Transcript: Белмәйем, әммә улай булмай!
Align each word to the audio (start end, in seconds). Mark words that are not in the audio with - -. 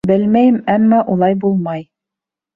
Белмәйем, 0.11 0.57
әммә 0.75 1.03
улай 1.17 1.39
булмай! 1.45 1.87